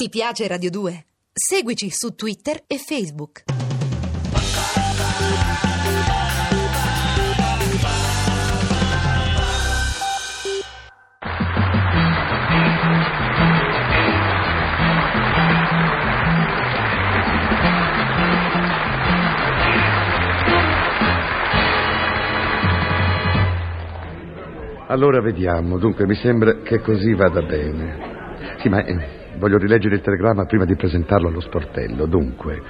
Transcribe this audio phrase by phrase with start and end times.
[0.00, 1.06] Ti piace Radio 2?
[1.32, 3.42] Seguici su Twitter e Facebook.
[24.86, 25.76] Allora vediamo.
[25.78, 28.16] Dunque, mi sembra che così vada bene.
[28.60, 32.06] Sì, ma eh, voglio rileggere il telegramma prima di presentarlo allo sportello.
[32.06, 32.62] Dunque,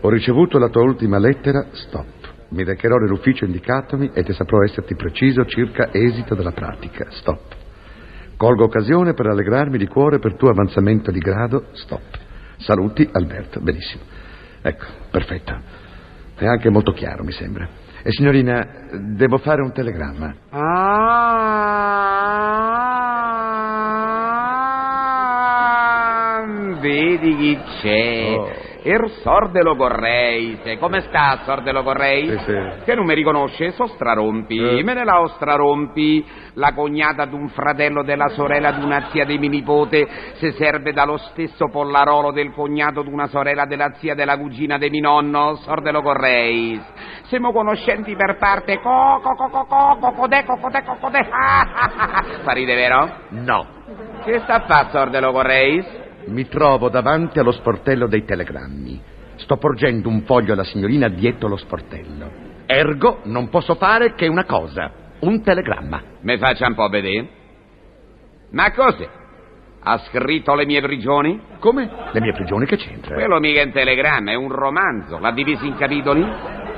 [0.00, 2.06] ho ricevuto la tua ultima lettera, stop.
[2.50, 7.56] Mi recherò nell'ufficio indicatomi e te saprò esserti preciso circa esito della pratica, stop.
[8.36, 12.18] Colgo occasione per allegrarmi di cuore per tuo avanzamento di grado, stop.
[12.56, 13.60] Saluti, Alberto.
[13.60, 14.02] Benissimo.
[14.62, 15.58] Ecco, perfetto.
[16.34, 17.68] È anche molto chiaro, mi sembra.
[18.02, 20.34] E signorina, devo fare un telegramma.
[20.48, 22.19] Ah,
[26.80, 28.34] vedi chi c'è.
[28.36, 28.68] Oh.
[28.82, 30.78] Er Sordelo Correis.
[30.78, 32.30] Come sta Sordelo Correis?
[32.30, 32.84] Sì, sì.
[32.84, 33.72] Che non mi riconosce?
[33.72, 34.78] So strarompi.
[34.78, 34.82] Eh.
[34.82, 36.26] Me ne la ho strarompi.
[36.54, 41.68] La cognata d'un fratello della sorella d'una zia di mio nipote se serve dallo stesso
[41.68, 45.56] pollarolo del cognato d'una sorella della zia della cugina di mio nonno.
[45.56, 46.80] Sordelo Correis.
[47.24, 48.80] Siamo conoscenti per parte.
[48.80, 51.28] Co, co, co, co, co, cocodè, cocodè, cocodè.
[51.30, 51.60] Ah,
[52.14, 52.24] ah.
[52.42, 53.10] Fa ride, vero?
[53.28, 53.66] No.
[54.24, 55.99] Che sta a fare Sordelo Correis?
[56.30, 59.02] Mi trovo davanti allo sportello dei telegrammi.
[59.34, 62.30] Sto porgendo un foglio alla signorina dietro lo sportello.
[62.66, 66.02] Ergo, non posso fare che una cosa: un telegramma.
[66.20, 67.28] Mi faccia un po' vedere.
[68.50, 69.08] Ma cos'è?
[69.82, 71.40] Ha scritto le mie prigioni?
[71.58, 71.90] Come?
[72.12, 73.14] Le mie prigioni che c'entra?
[73.14, 75.18] Quello mica è un telegramma, è un romanzo.
[75.18, 76.22] L'ha diviso in capitoli?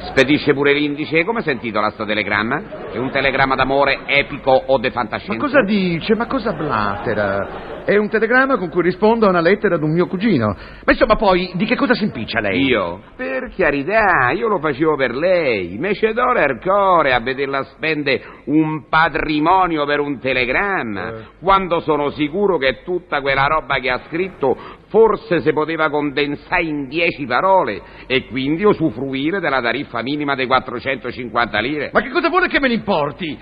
[0.05, 1.25] Spedisce pure l'indice.
[1.25, 2.91] Come si intitola sto telegramma?
[2.91, 5.35] È un telegramma d'amore epico o de fantascienza?
[5.35, 6.15] Ma cosa dice?
[6.15, 7.71] Ma cosa blatera?
[7.85, 10.55] È un telegramma con cui rispondo a una lettera di un mio cugino.
[10.85, 12.65] Ma insomma, poi, di che cosa si impiccia lei?
[12.65, 13.01] Io?
[13.17, 15.79] Per carità, io lo facevo per lei.
[15.79, 21.09] Me ce do l'ercore a vederla spende un patrimonio per un telegramma.
[21.09, 21.23] Eh.
[21.41, 24.57] Quando sono sicuro che tutta quella roba che ha scritto
[24.93, 31.59] forse si poteva condensare in dieci parole e quindi usufruire della tariffa minima dei 450
[31.61, 31.91] lire.
[31.95, 33.39] Ma che cosa vuole che me ne importi?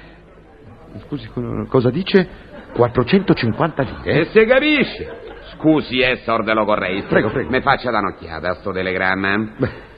[1.06, 2.28] Scusi, co- cosa dice?
[2.72, 4.20] 450 lire?
[4.20, 5.18] E se capisce?
[5.54, 7.04] Scusi, eh, Sordelo Correis.
[7.06, 7.50] Prego, prego.
[7.50, 9.54] Mi faccia da un'occhiata a sto telegramma.
[9.56, 9.88] Beh,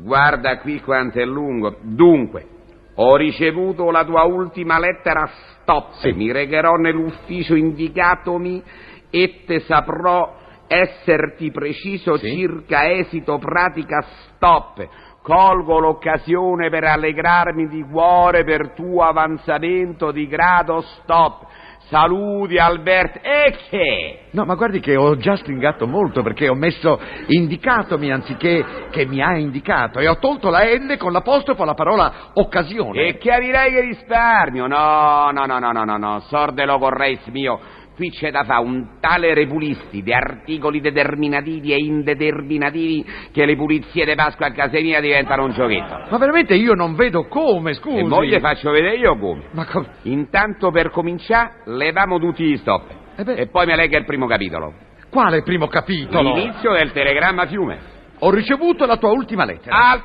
[0.00, 1.76] Guarda qui quanto è lungo.
[1.82, 2.46] Dunque,
[2.94, 5.28] ho ricevuto la tua ultima lettera
[5.60, 5.92] stop.
[5.96, 6.12] Sì.
[6.12, 8.62] Mi regherò nell'ufficio indicatomi
[9.10, 10.40] e te saprò
[10.72, 12.28] esserti preciso Sì.
[12.34, 14.86] circa esito pratica stop.
[15.22, 21.46] Colgo l'occasione per allegrarmi di cuore per tuo avanzamento di grado stop.
[21.88, 23.20] Saluti Alberto.
[23.22, 24.20] E che?
[24.30, 29.20] No, ma guardi che ho già stringato molto perché ho messo indicatomi anziché che mi
[29.22, 33.08] ha indicato e ho tolto la N con l'apostrofo alla parola occasione.
[33.08, 34.66] E capirai che risparmio.
[34.66, 36.20] No, no, no, no, no, no, no.
[36.20, 37.60] Sordelo correis mio.
[37.94, 44.06] Qui c'è da fare un tale repulisti di articoli determinativi e indeterminativi che le pulizie
[44.06, 46.06] di Pasqua a casa mia diventano un giochetto.
[46.08, 47.98] Ma veramente io non vedo come, scusi.
[47.98, 49.42] E mo gli faccio vedere io come.
[49.50, 49.88] Ma come?
[50.02, 52.84] Intanto per cominciare leviamo tutti gli stop.
[53.16, 53.34] Eh beh.
[53.34, 54.72] E poi mi legga il primo capitolo.
[55.10, 56.34] Quale primo capitolo?
[56.34, 57.78] L'inizio del telegramma fiume.
[58.20, 59.90] Ho ricevuto la tua ultima lettera.
[59.90, 60.04] Alt.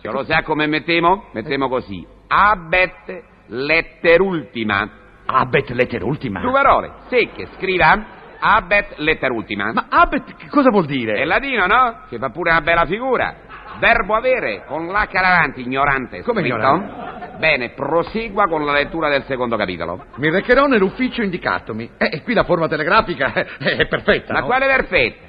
[0.00, 1.24] Se lo sa come mettemo?
[1.32, 2.06] Mettiamo così.
[2.28, 5.04] Abet letterultima.
[5.26, 6.40] Abet letterultima.
[6.40, 9.72] Due parole, secche, scriva abet letterultima.
[9.72, 11.14] Ma abet che cosa vuol dire?
[11.20, 12.00] È latino, no?
[12.08, 13.34] Che fa pure una bella figura.
[13.78, 16.22] Verbo avere, con l'H davanti, ignorante.
[16.22, 16.56] Come scritto?
[16.56, 17.34] ignorante?
[17.38, 20.06] Bene, prosegua con la lettura del secondo capitolo.
[20.16, 21.90] Mi recherò nell'ufficio indicatomi.
[21.98, 24.32] Eh, e qui la forma telegrafica è, è perfetta.
[24.32, 24.46] Ma no?
[24.46, 25.25] quale perfetto?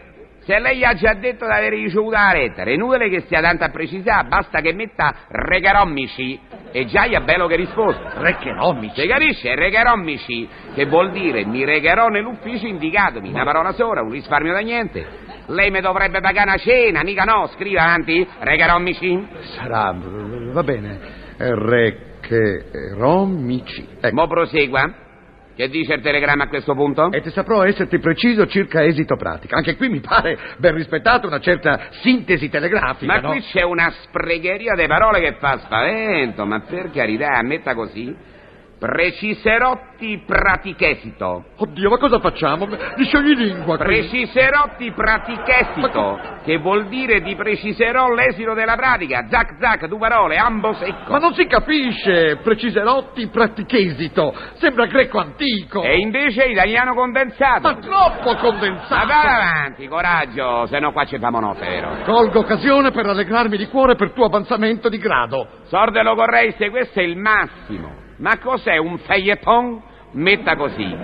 [0.47, 3.66] Se lei ha già detto di aver ricevuto la lettera, è inutile che stia tanto
[3.66, 6.40] a precisare, basta che metta recherommici
[6.72, 8.13] e già è bello che risposta.
[8.16, 9.02] Recherommici.
[9.02, 9.56] Si capisce?
[9.56, 13.28] Recherommici, che vuol dire mi regherò nell'ufficio indicatomi.
[13.28, 15.06] Una parola sola, un risparmio da niente.
[15.47, 17.48] Lei mi dovrebbe pagare una cena, mica no?
[17.48, 18.25] Scriva avanti.
[18.39, 19.27] Recherommici.
[19.54, 20.98] Sarà, va bene.
[21.39, 23.86] Recherommici.
[24.00, 24.16] Ecco.
[24.16, 25.06] Mo prosegua.
[25.57, 27.12] Che dice il telegramma a questo punto?
[27.12, 29.56] E ti saprò esserti preciso circa esito pratica.
[29.56, 33.31] Anche qui mi pare ben rispettata una certa sintesi telegrafica, Ma no?
[33.31, 38.15] qui c'è una spregheria di parole che fa spavento, ma per carità, ammetta così.
[38.79, 41.45] Preciserotti pratichesito.
[41.57, 42.68] Oddio, ma cosa facciamo?
[42.95, 43.85] Di sciogli lingua qui.
[43.85, 49.25] Preciserotti pratichesito, che vuol dire ti preciserò l'esito della pratica.
[49.29, 51.12] Zac zac, due parole, ambo secco.
[51.12, 54.35] Ma non si capisce, preciserotti pratichesito.
[54.57, 55.81] Sembra greco antico.
[55.81, 57.62] E invece italiano condensato.
[57.62, 59.07] Ma troppo Ma condensato.
[59.07, 61.97] vai avanti, coraggio, se no qua ci famo notte, vero?
[62.03, 65.47] Colgo occasione per rallegrarmi di cuore per tuo avanzamento di grado.
[65.63, 68.06] Sordelo Correise, questo è il massimo.
[68.18, 69.81] Ma cos'è un feuilleton?
[70.12, 70.96] Metta così.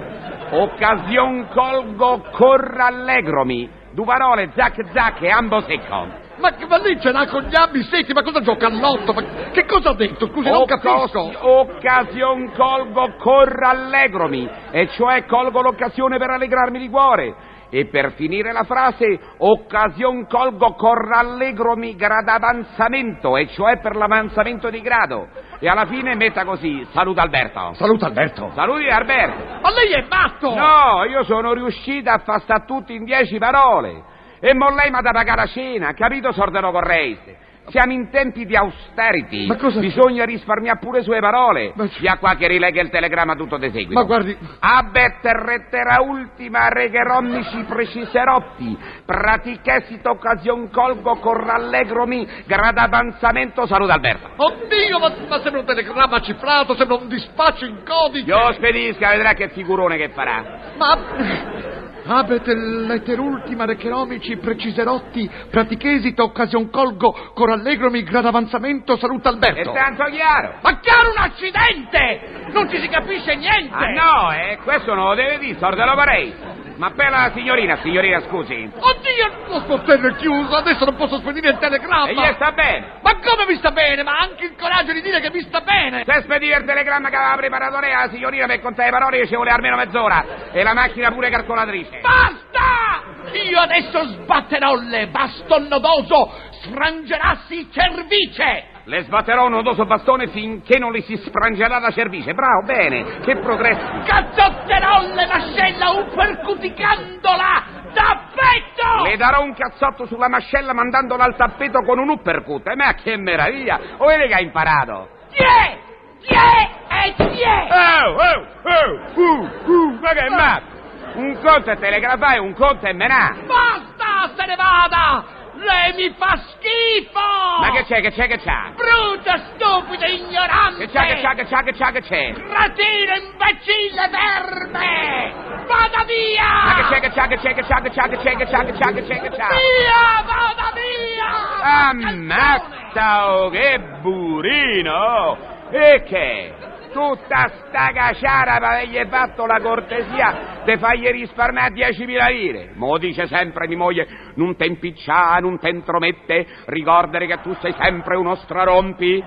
[0.51, 3.69] Occasion colgo corrallegromi.
[3.92, 6.21] Due parole, zac zac e ambo secco.
[6.38, 9.13] Ma che ma lì ce l'ha con gli abbi secchi, ma cosa gioca all'otto?
[9.13, 9.21] Ma
[9.51, 10.27] che cosa ha detto?
[10.27, 11.31] Scusi, non capisco.
[11.48, 17.36] Occasion colgo corrallegromi, e cioè colgo l'occasione per allegrarmi di cuore.
[17.69, 25.27] E per finire la frase, occasion colgo corrallegromi gradavanzamento, e cioè per l'avanzamento di grado.
[25.63, 27.74] E alla fine metta così, saluta Alberto.
[27.75, 28.51] Saluta Alberto.
[28.54, 29.62] Saluti Alberto.
[29.62, 30.54] Ma lei è matto!
[30.54, 34.04] No, io sono riuscito a far sta tutti in dieci parole.
[34.42, 37.38] E mo lei mi ha da pagare la cena, capito, Sordero Correise?
[37.69, 39.48] Siamo in tempi di austerity.
[39.48, 41.71] Ma cosa- Bisogna risparmiare pure sue parole.
[41.75, 43.94] Ma- Via qua che rilega il telegramma tutto de seguito.
[43.94, 54.30] Ma guardi, Abet rettera ultima regherommici preciserotti, pratichessit occasion colgo corrallegromi, gradavanzamento, saluta Alberto.
[54.36, 58.25] oddio, ma, ma sembra un telegramma cifrato, sembra un dispaccio in codice.
[58.30, 60.60] Io spedisca, vedrà che figurone che farà.
[60.77, 61.62] Ma...
[62.05, 69.71] Abet letterultima recheromici preciserotti pratichesito occasion colgo corallegromi gradavanzamento saluta È Alberto.
[69.71, 70.55] tanto chiaro.
[70.61, 72.47] Ma chiaro un accidente!
[72.51, 73.73] Non ci si capisce niente!
[73.73, 76.33] Ah no, eh, questo non lo deve dire, sordelo farei.
[76.75, 78.71] Ma per la signorina, signorina, scusi.
[78.75, 82.07] Oddio, lo sportello è chiuso, adesso non posso spedire il telegramma!
[82.07, 82.99] E gli sta bene.
[83.01, 84.01] Ma come mi sta bene?
[84.03, 86.03] Ma anche il coraggio di dire che mi sta bene!
[86.05, 89.35] Se spediva il telegramma che aveva preparato lei alla signorina per contare le parole ci
[89.35, 90.51] vuole almeno mezz'ora.
[90.51, 91.99] E la macchina pure calcolatrice.
[92.01, 93.11] Basta!
[93.33, 96.31] Io adesso sbatterò le baston nodoso,
[96.61, 98.72] sfrangerassi cervice!
[98.85, 102.33] Le sbatterò un odoso bastone finché non le si sfrangerà la cervice.
[102.33, 103.19] Bravo, bene.
[103.21, 103.81] Che progressi.
[104.03, 107.63] Cazzotterò le mascella uppercuticandola
[107.94, 109.03] da petto!
[109.06, 112.68] Le darò un cazzotto sulla mascella mandandola al tappeto con un uppercut.
[112.68, 113.80] Eh, ma che meraviglia.
[113.97, 115.07] O vede che ha imparato?
[115.31, 115.79] Tie!
[116.19, 117.68] Tie e tie!
[117.69, 120.81] Oh, oh, oh, uh, uh, ma che è matto?
[121.15, 123.33] Un conto è telegrafare, un conto è menà.
[123.45, 125.41] Basta, se ne vada!
[125.63, 127.19] Lei mi fa schifo!
[127.60, 128.74] Ma che c'è, che c'è, che c'ha?
[128.75, 130.88] Brutta, stupida, ignorante!
[130.88, 132.33] Che c'ha, che c'ha, che c'ha, che c'ha, che c'è?
[132.33, 135.33] Cretino, imbecille, verme!
[135.65, 136.63] Vada via!
[136.65, 138.63] Ma che c'è, che c'ha, che c'è, che c'ha, che c'ha, che c'è, che c'ha,
[138.65, 139.48] che c'ha, che c'è, che c'ha?
[139.48, 141.89] Via, vada via!
[141.89, 145.38] Ammazza, oh, che burino!
[145.71, 146.54] E che?
[146.93, 152.69] Tutta sta caciara per avergli fatto la cortesia di fargli risparmiare 10.000 lire.
[152.75, 157.73] Mo dice sempre mia moglie, non te impiccia, non te intromette, ricordare che tu sei
[157.73, 159.23] sempre uno strarompi.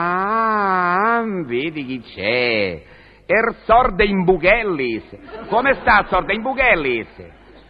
[0.00, 2.82] Ah, vedi chi c'è?
[3.24, 5.04] Er sorde in Bughellis.
[5.48, 7.08] Come sta sorde in Bughellis?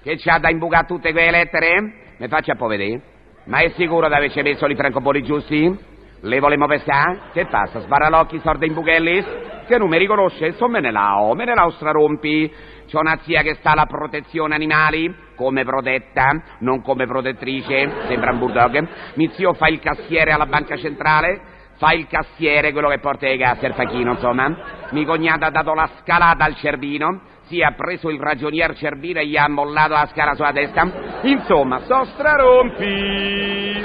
[0.02, 2.14] Che c'ha da imbucare tutte quelle lettere?
[2.16, 3.02] Mi faccia un po' vedere.
[3.44, 5.96] Ma è sicuro di averci messo i francobolli giusti?
[6.20, 7.20] Le volemo pescare?
[7.32, 7.78] Che passa?
[7.80, 9.24] Sbarra l'occhio, sorde in Bughellis?
[9.66, 10.52] Che non mi riconosce?
[10.54, 12.52] So me ne lao, me ne lao strarompi.
[12.90, 18.38] C'ho una zia che sta alla protezione animali, come protetta, non come protettrice, sembra un
[18.38, 18.88] bulldog.
[19.14, 21.40] Mi zio fa il cassiere alla banca centrale,
[21.76, 24.88] fa il cassiere, quello che porta i gas, il facchino, insomma.
[24.90, 29.26] Mi cognata ha dato la scalata al Cervino, si ha preso il ragionier Cervino e
[29.26, 31.20] gli ha mollato la scala sulla testa.
[31.22, 33.84] Insomma, so strarompi.